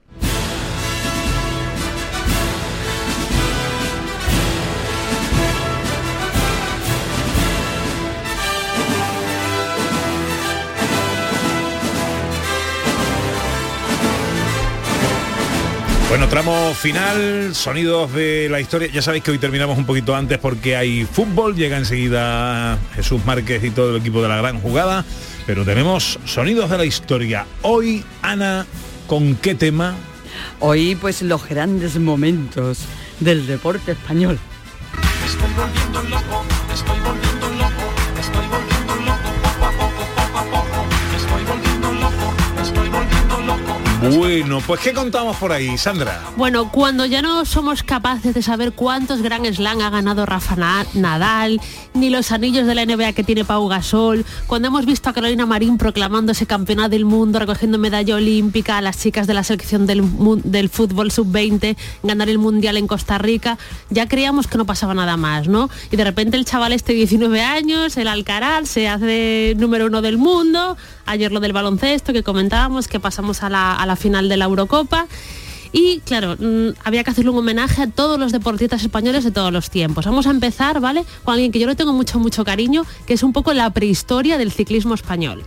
[16.12, 18.90] Bueno, tramo final, sonidos de la historia.
[18.92, 23.64] Ya sabéis que hoy terminamos un poquito antes porque hay fútbol, llega enseguida Jesús Márquez
[23.64, 25.06] y todo el equipo de la gran jugada,
[25.48, 27.46] pero tenemos sonidos de la historia.
[27.62, 28.66] Hoy, Ana,
[29.08, 29.96] ¿con qué tema?
[30.60, 32.80] Hoy pues los grandes momentos
[33.22, 34.38] del deporte español.
[35.26, 36.44] Estoy volviendo loco
[36.74, 38.71] estoy volviendo loco, estoy volviendo
[44.02, 46.22] Bueno, pues ¿qué contamos por ahí, Sandra?
[46.36, 50.86] Bueno, cuando ya no somos capaces de saber cuántos Grand Slam ha ganado Rafa Na-
[50.96, 51.62] Nadal,
[51.94, 55.46] ni los anillos de la NBA que tiene Pau Gasol, cuando hemos visto a Carolina
[55.46, 60.04] Marín proclamándose campeona del mundo, recogiendo medalla olímpica, a las chicas de la selección del,
[60.46, 63.60] del fútbol sub-20, ganar el mundial en Costa Rica,
[63.92, 65.70] ya creíamos que no pasaba nada más, ¿no?
[65.92, 70.02] Y de repente el chaval este de 19 años, el Alcaraz, se hace número uno
[70.02, 74.30] del mundo, ayer lo del baloncesto que comentábamos, que pasamos a la, a la final
[74.30, 75.08] de la Eurocopa.
[75.74, 79.54] Y claro, mm, había que hacerle un homenaje a todos los deportistas españoles de todos
[79.54, 80.06] los tiempos.
[80.06, 81.06] Vamos a empezar, ¿vale?
[81.24, 84.38] Con alguien que yo le tengo mucho, mucho cariño, que es un poco la prehistoria
[84.38, 85.44] del ciclismo español.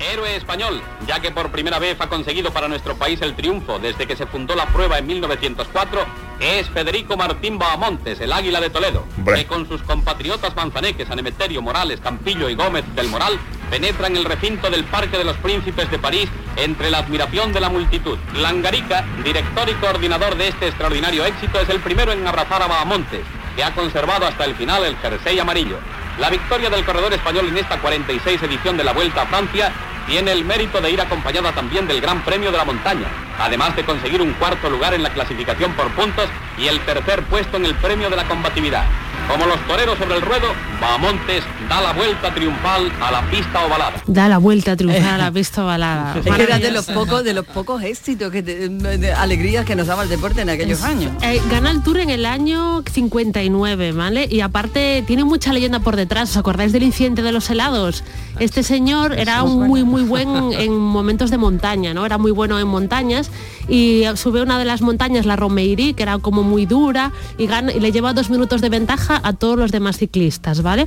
[0.00, 4.06] Héroe español, ya que por primera vez ha conseguido para nuestro país el triunfo desde
[4.06, 6.00] que se fundó la prueba en 1904,
[6.38, 11.98] es Federico Martín Bahamontes, el Águila de Toledo, que con sus compatriotas manzaneques, Anemeterio, Morales,
[12.00, 15.98] Campillo y Gómez del Moral, penetra en el recinto del Parque de los Príncipes de
[15.98, 18.18] París entre la admiración de la multitud.
[18.36, 23.24] Langarica, director y coordinador de este extraordinario éxito, es el primero en abrazar a Bahamontes,
[23.56, 25.78] que ha conservado hasta el final el jersey amarillo.
[26.20, 29.72] La victoria del corredor español en esta 46 edición de la Vuelta a Francia
[30.08, 33.06] tiene el mérito de ir acompañada también del Gran Premio de la Montaña,
[33.38, 37.58] además de conseguir un cuarto lugar en la clasificación por puntos y el tercer puesto
[37.58, 38.84] en el Premio de la Combatividad.
[39.28, 40.46] Como los toreros sobre el ruedo,
[40.80, 44.02] Bahamontes da la vuelta triunfal a la pista ovalada.
[44.06, 46.18] Da la vuelta a triunfar a la pista ovalada.
[46.18, 49.76] Es que era de los pocos, de los pocos éxitos, que te- de alegrías que
[49.76, 51.12] nos daba el deporte en aquellos años.
[51.22, 54.26] Eh, gana el Tour en el año 59, ¿vale?
[54.30, 56.30] Y aparte tiene mucha leyenda por detrás.
[56.30, 58.04] ¿Os acordáis del incidente de los helados?
[58.38, 62.06] Este señor era un muy muy buen en momentos de montaña, ¿no?
[62.06, 63.30] Era muy bueno en montañas
[63.68, 67.72] y sube una de las montañas, la Romeiri, que era como muy dura y, gana,
[67.72, 70.86] y le lleva dos minutos de ventaja a todos los demás ciclistas, ¿vale?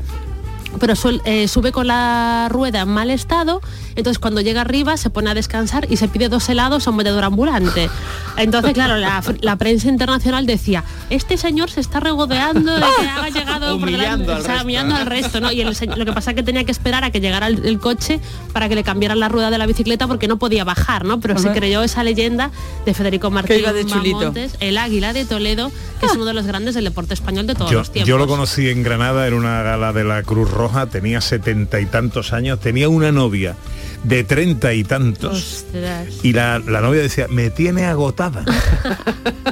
[0.80, 3.62] Pero suel- eh, sube con la rueda en mal estado,
[3.96, 6.98] entonces cuando llega arriba se pone a descansar y se pide dos helados a un
[6.98, 7.90] vendedor ambulante.
[8.38, 13.30] Entonces, claro, la, la prensa internacional decía, este señor se está regodeando de que haya
[13.40, 14.64] llegado por Humillando delante", al o sea, resto.
[14.64, 15.52] humillando al resto, ¿no?
[15.52, 17.80] Y el lo que pasa es que tenía que esperar a que llegara el, el
[17.80, 18.20] coche
[18.54, 21.20] para que le cambiaran la rueda de la bicicleta porque no podía bajar, ¿no?
[21.20, 22.52] Pero se creyó esa leyenda
[22.86, 24.18] de Federico Martín iba de chulito.
[24.18, 27.56] Bahamontes, el águila de Toledo, que es uno de los grandes del deporte español de
[27.56, 28.08] todos Yo, los tiempos.
[28.08, 30.61] yo lo conocí en Granada en una gala de la Cruz Roja,
[30.92, 33.56] tenía setenta y tantos años, tenía una novia
[34.04, 36.08] de treinta y tantos Ostras.
[36.24, 38.44] y la, la novia decía, me tiene agotada.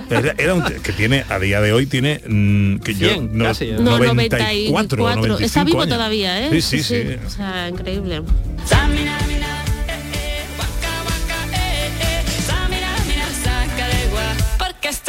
[0.09, 3.45] Era, era un que tiene, a día de hoy tiene, mm, que yo, 100 no-
[3.45, 3.75] casi, ¿eh?
[3.79, 5.45] No, 94, 94.
[5.45, 5.95] Está 95 vivo años.
[5.95, 6.49] todavía, ¿eh?
[6.49, 7.15] Sí, sí, sí.
[7.25, 8.23] O sea, increíble.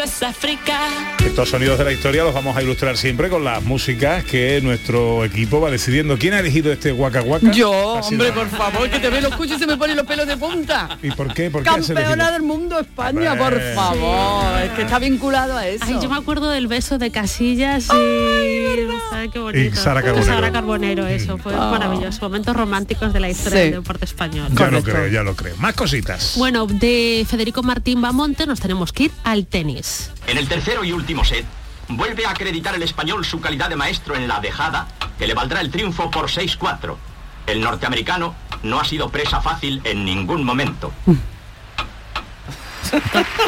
[0.03, 0.89] Esto es África.
[1.25, 5.25] Estos sonidos de la historia los vamos a ilustrar siempre con las músicas que nuestro
[5.25, 6.17] equipo va decidiendo.
[6.17, 7.51] ¿Quién ha elegido este Waka Waka?
[7.53, 10.27] Yo, hombre, por favor, que te ve, lo escucho y se me ponen los pelos
[10.27, 10.99] de punta.
[11.03, 11.51] ¿Y por qué?
[11.51, 14.63] ¿Por qué has Campeona del mundo España, por favor.
[14.63, 15.85] Es que está vinculado a eso.
[15.87, 18.87] Ay, yo me acuerdo del beso de Casillas y...
[19.11, 19.75] ¿sabes qué bonito?
[19.75, 20.33] Y Sara Carbonero.
[20.33, 21.37] Sara Carbonero, eso.
[21.39, 21.69] Fue Ah.
[21.71, 22.21] maravilloso.
[22.23, 23.65] Momentos románticos de la historia Sí.
[23.65, 24.49] del deporte español.
[24.55, 25.57] Ya lo creo, ya lo creo.
[25.59, 26.35] Más cositas.
[26.37, 29.90] Bueno, de Federico Martín Bamonte nos tenemos que ir al tenis.
[30.27, 31.45] En el tercero y último set,
[31.89, 35.61] vuelve a acreditar el español su calidad de maestro en la dejada, que le valdrá
[35.61, 36.97] el triunfo por 6-4.
[37.47, 40.93] El norteamericano no ha sido presa fácil en ningún momento.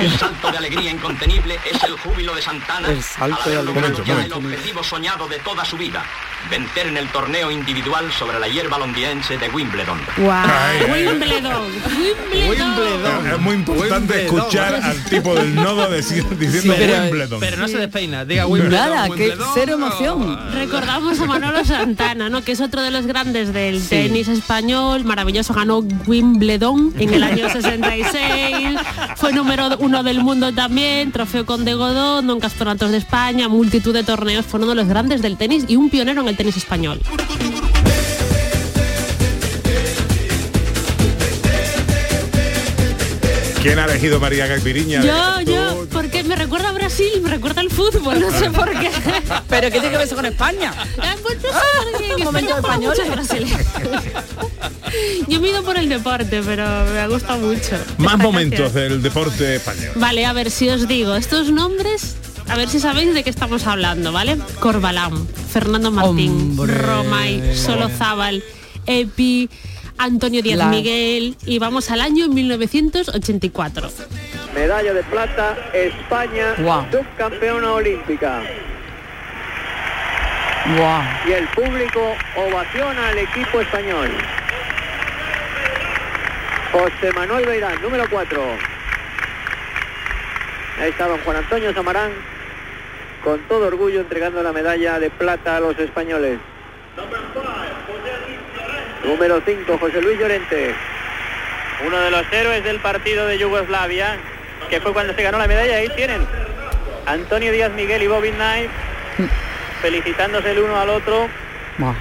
[0.00, 3.64] El salto de alegría incontenible es el júbilo de Santana El salto al de haber
[3.64, 6.04] logrado ya el objetivo soñado de toda su vida,
[6.50, 9.98] vencer en el torneo individual sobre la hierba londinense de Wimbledon.
[10.18, 10.30] ¡Wow!
[10.30, 11.62] Ay, Wimbledon,
[12.32, 13.26] Wimbledon.
[13.32, 14.36] Es muy importante Wimbledon.
[14.38, 17.40] escuchar al tipo del nodo decir- diciendo pero, Wimbledon.
[17.40, 18.24] pero no se despeina.
[18.24, 18.72] Diga Wimbledon.
[18.90, 20.52] Nada, que Wimbledon, cero emoción.
[20.54, 22.42] Recordamos a Manolo Santana, ¿no?
[22.42, 23.88] Que es otro de los grandes del Sí.
[23.88, 28.78] tenis español, maravilloso, ganó Wimbledon en el año 66,
[29.16, 33.92] fue número uno del mundo también, trofeo con de Godón, en campeonatos de España, multitud
[33.92, 36.56] de torneos, fue uno de los grandes del tenis y un pionero en el tenis
[36.56, 37.00] español.
[43.62, 45.02] ¿Quién ha elegido María Caipiriña?
[45.02, 48.90] Yo, yo, porque me recuerda a Brasil, me recuerda al fútbol, no sé por qué.
[49.48, 50.74] Pero ¿qué tiene que ver eso con España?
[51.00, 52.94] En momento español.
[55.28, 57.76] Yo me he ido por el deporte, pero me ha gustado mucho.
[57.98, 58.88] Más esta momentos canción.
[58.90, 59.92] del deporte español.
[59.94, 62.16] Vale, a ver si os digo, estos nombres,
[62.48, 64.38] a ver si sabéis de qué estamos hablando, ¿vale?
[64.60, 66.74] Corbalán, Fernando Martín, Hombre.
[66.74, 68.42] Romay, Solozábal,
[68.86, 69.48] Epi,
[69.98, 73.90] Antonio Díaz La- Miguel y vamos al año 1984.
[74.54, 76.54] Medalla de plata, España,
[76.90, 78.42] subcampeona olímpica.
[81.28, 82.00] Y el público
[82.36, 84.08] ovaciona al equipo español.
[86.72, 88.42] José Manuel Beirán, número 4.
[90.80, 92.12] Ahí está don Juan Antonio Samarán,
[93.24, 96.38] con todo orgullo entregando la medalla de plata a los españoles.
[99.04, 100.74] Número 5, José Luis Llorente.
[101.86, 104.16] Uno de los héroes del partido de Yugoslavia,
[104.70, 105.76] que fue cuando se ganó la medalla.
[105.76, 106.26] Ahí tienen
[107.06, 108.70] Antonio Díaz Miguel y Bobby Knight
[109.82, 111.28] felicitándose el uno al otro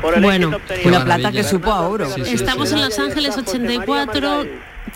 [0.01, 0.51] por el Bueno.
[0.85, 2.15] Una plata que supo a oro.
[2.15, 4.45] Estamos en Los Ángeles 84.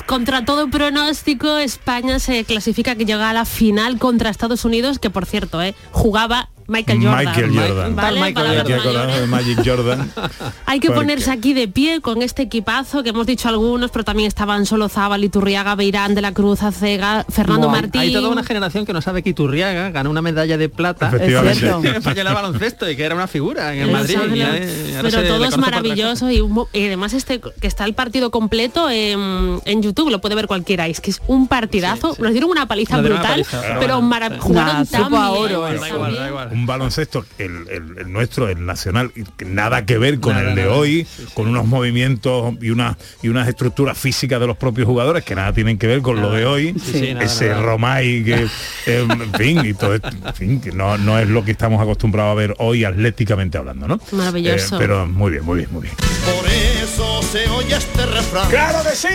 [0.06, 5.10] Contra todo pronóstico, España se clasifica que llega a la final contra Estados Unidos, que
[5.10, 7.26] por cierto, eh, jugaba Michael Jordan.
[7.26, 7.96] Michael Jordan.
[7.96, 8.22] ¿Vale?
[8.22, 10.12] Hay Palabras que acordarnos de Magic Jordan.
[10.66, 14.04] Hay que Porque- ponerse aquí de pie con este equipazo que hemos dicho algunos, pero
[14.04, 18.02] también estaban solo Zabal, Iturriaga, Beirán, De la Cruz, Acega, Fernando Buah, Martín.
[18.02, 21.68] Hay toda una generación que no sabe que Iturriaga ganó una medalla de plata Efectivamente.
[21.90, 24.18] en España en el baloncesto y que era una figura en el Madrid.
[24.34, 27.94] Y ya, pero todo es maravilloso y, un mo- y además este que está el
[27.94, 32.16] partido completo en, en YouTube lo puede ver cualquiera y es que es un partidazo
[32.20, 34.40] nos dieron una paliza Nos dieron una brutal paliza, pero pero bueno, sí.
[34.40, 36.50] jugaron Nah, tan bien, oro.
[36.56, 40.56] Un baloncesto el, el- el nuestro el nacional que nada que ver con Nada, el
[40.56, 40.74] de nada.
[40.76, 45.36] hoy con unos movimientos y una y unas estructuras físicas de los propios jugadores que
[45.36, 47.62] nada tienen que ver con lo de hoy Sí, sí, nada, ese nada.
[47.62, 48.34] Romay que
[48.88, 51.82] eh, en fin y todo esto, en fin que no, no es lo que estamos
[51.82, 54.76] acostumbrados a ver hoy atléticamente hablando no Maravilloso.
[54.76, 58.50] Eh, pero muy bien muy bien muy bien Por eso se oye este refrán.
[58.50, 59.08] ¡Claro que sí!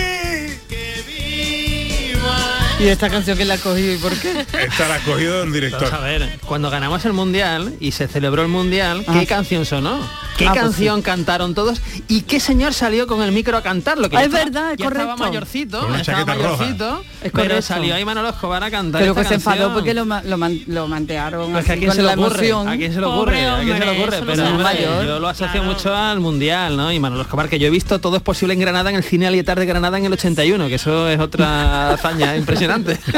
[2.81, 4.41] ¿Y esta canción que la ha cogido y por qué?
[4.41, 8.09] esta la ha cogido el director Vamos a ver, cuando ganamos el mundial y se
[8.09, 9.27] celebró el mundial, ¿qué Ah.
[9.29, 10.01] canción sonó?
[10.41, 11.83] ¿Qué Ah, pues canción cantaron todos?
[12.09, 14.09] ¿Y qué señor salió con el micro a cantarlo?
[14.09, 15.23] Que Ah, ya es estaba- verdad, es ya estaba correcto.
[15.25, 17.63] mayorcito, estaba mayorcito, Es pero correcto.
[17.63, 20.61] salió ahí Manolo Escobar a cantar Pero esta que se enfadó porque lo, lo, man-
[20.67, 22.69] lo mantearon Pues a así quién con se le la ocurre, emoción.
[22.69, 25.63] a quién se le ocurre, a quién se le ocurre, pero hombre, yo lo asocio
[25.63, 26.91] mucho al mundial, ¿no?
[26.91, 29.27] Y Manolo Escobar, que yo he visto todo es posible en Granada en el cine
[29.27, 32.99] Alietar de Granada en el 81, que eso es otra hazaña impresionante.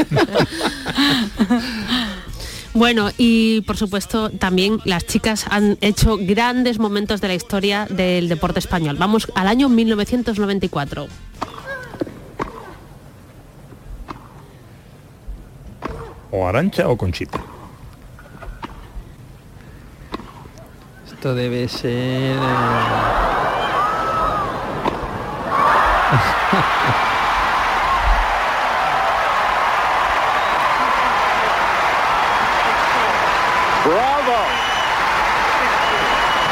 [2.75, 8.29] Bueno, y por supuesto también las chicas han hecho grandes momentos de la historia del
[8.29, 8.97] deporte español.
[8.99, 11.09] Vamos al año 1994.
[16.33, 17.39] o Arancha o Conchita
[21.07, 22.37] Esto debe ser...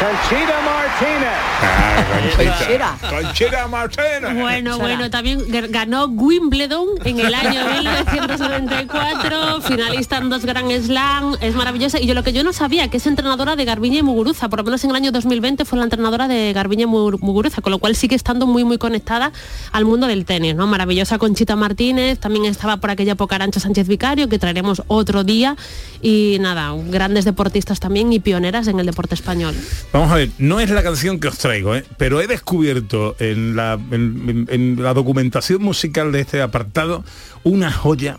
[0.00, 1.38] Conchita Martínez.
[1.62, 2.04] Ah,
[2.36, 2.96] Conchita.
[3.10, 10.44] Conchita Martínez Bueno, bueno, también ga- ganó Wimbledon en el año 1994, finalista en dos
[10.46, 12.00] Grand Slam, es maravillosa.
[12.00, 14.60] Y yo lo que yo no sabía, que es entrenadora de Garbiñe y Muguruza, por
[14.60, 17.70] lo menos en el año 2020 fue la entrenadora de Garbiñe y Mu- Muguruza, con
[17.72, 19.32] lo cual sigue estando muy, muy conectada
[19.72, 20.66] al mundo del tenis, ¿no?
[20.66, 25.56] Maravillosa Conchita Martínez, también estaba por aquella época Arancha Sánchez Vicario, que traeremos otro día.
[26.00, 29.54] Y nada, grandes deportistas también y pioneras en el deporte español.
[29.92, 31.84] Vamos a ver, no es la canción que os traigo, ¿eh?
[31.96, 37.04] pero he descubierto en la, en- en- en la documentación musical de este apartado
[37.42, 38.18] una joya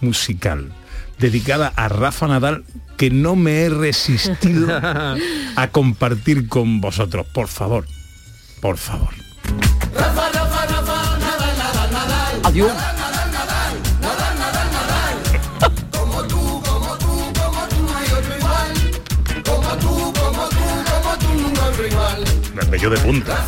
[0.00, 0.72] musical
[1.18, 2.64] dedicada a Rafa Nadal
[2.96, 4.68] que no me he resistido
[5.56, 7.26] a compartir con vosotros.
[7.34, 7.86] Por favor,
[8.62, 9.10] por favor.
[12.44, 12.72] Adiós.
[22.60, 23.38] Me pelló de punta.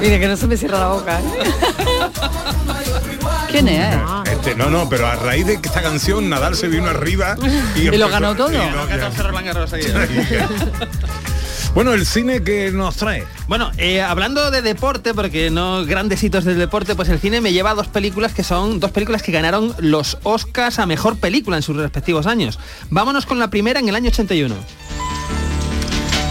[0.00, 1.20] Mire, que no se me cierra la boca.
[1.20, 1.24] ¿eh?
[3.50, 3.96] ¿Quién es?
[4.30, 7.36] Este, no, no, pero a raíz de esta canción Nadal se vino arriba
[7.74, 8.50] y, ¿Y lo ganó todo?
[8.50, 8.86] y ya.
[11.78, 13.24] Bueno, el cine que nos trae.
[13.46, 17.52] Bueno, eh, hablando de deporte, porque no grandes hitos del deporte, pues el cine me
[17.52, 21.56] lleva a dos películas que son dos películas que ganaron los Oscars a mejor película
[21.56, 22.58] en sus respectivos años.
[22.90, 24.56] Vámonos con la primera en el año 81.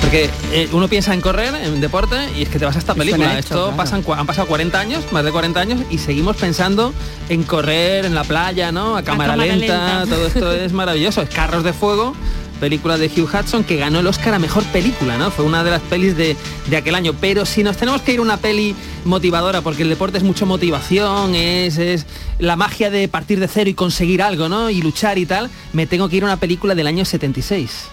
[0.02, 2.94] Porque eh, uno piensa en correr, en deporte, y es que te vas a esta
[2.94, 3.32] película.
[3.32, 3.78] hecho, Esto claro.
[3.78, 6.94] pasan, han pasado 40 años, más de 40 años, y seguimos pensando
[7.30, 8.98] en correr en la playa, ¿no?
[8.98, 10.14] A cámara, cámara lenta, lenta.
[10.14, 11.22] todo esto es maravilloso.
[11.22, 12.14] Es Carros de Fuego,
[12.58, 15.32] película de Hugh Hudson que ganó el Oscar a Mejor Película, ¿no?
[15.32, 16.36] Fue una de las pelis de,
[16.70, 17.14] de aquel año.
[17.20, 20.46] Pero si nos tenemos que ir a una peli motivadora, porque el deporte es mucho
[20.46, 22.06] motivación, es,
[22.40, 24.70] la magia de partir de cero y conseguir algo, ¿no?
[24.70, 27.90] Y luchar y tal, me tengo que ir a una película del año 76.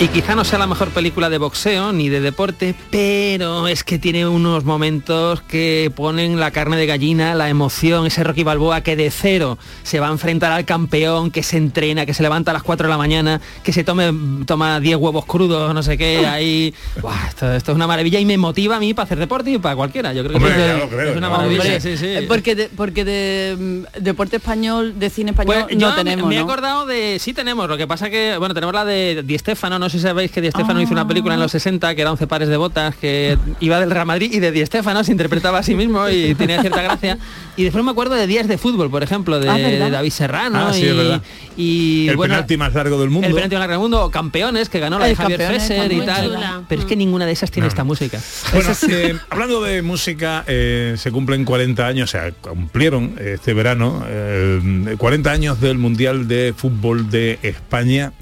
[0.00, 3.98] Y quizá no sea la mejor película de boxeo ni de deporte, pero es que
[3.98, 8.94] tiene unos momentos que ponen la carne de gallina, la emoción, ese Rocky Balboa que
[8.94, 12.54] de cero se va a enfrentar al campeón, que se entrena, que se levanta a
[12.54, 14.12] las 4 de la mañana, que se tome,
[14.46, 16.72] toma 10 huevos crudos, no sé qué, ahí.
[17.02, 19.58] Buah, esto, esto es una maravilla y me motiva a mí para hacer deporte y
[19.58, 20.12] para cualquiera.
[20.12, 21.60] Yo creo Hombre, que es, ya lo creo, es una maravilla.
[21.60, 22.06] Hombre, sí, sí.
[22.06, 23.56] eh, Porque de, porque de
[23.98, 26.44] mm, deporte español, de cine español, Pues no yo tenemos, me he ¿no?
[26.44, 29.87] acordado de sí tenemos lo que pasa que bueno tenemos la de Di Stéfano no
[29.88, 32.26] sé si sabéis que Di Stéfano hizo una película en los 60 que era 11
[32.26, 35.62] pares de botas que iba del Real Madrid y de Di Stéfano se interpretaba a
[35.62, 37.18] sí mismo y tenía cierta gracia
[37.56, 39.88] y después me acuerdo de días de fútbol por ejemplo de, Ah.
[39.90, 41.22] David Serrano Ah, sí, y, es verdad.
[41.56, 43.26] y, el bueno, penalti más largo del mundo.
[43.28, 45.92] el penalti más largo del mundo campeones que ganó la de El Javier Campeones, Fesser
[45.92, 46.62] y tal chula.
[46.68, 47.68] pero es que ninguna de esas tiene No.
[47.68, 48.18] esta música
[48.52, 54.04] Bueno, eh, hablando de música, eh, se cumplen 40 años, o sea, cumplieron este verano
[54.08, 58.12] eh, 40 años del Mundial de Fútbol de España.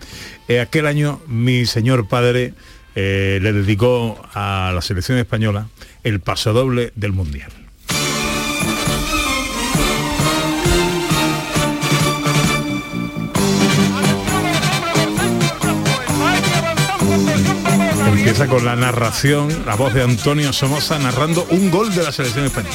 [0.49, 2.55] Eh, aquel año mi señor padre
[2.95, 5.69] eh, le dedicó a la selección española
[6.05, 7.51] el pasodoble del Mundial.
[18.07, 22.45] Empieza con la narración, la voz de Antonio Somoza narrando un gol de la selección
[22.45, 22.75] española.